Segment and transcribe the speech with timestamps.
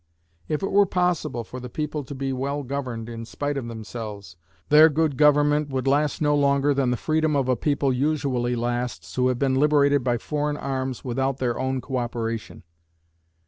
[0.47, 4.35] If it were possible for the people to be well governed in spite of themselves,
[4.69, 9.13] their good government would last no longer than the freedom of a people usually lasts
[9.13, 12.63] who have been liberated by foreign arms without their own co operation.